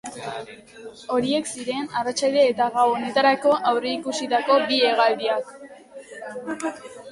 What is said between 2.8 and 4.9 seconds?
honetarako aurreikusitako bi